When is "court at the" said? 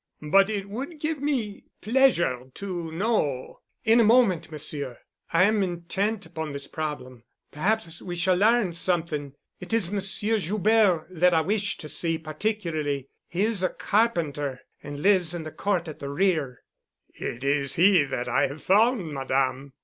15.51-16.09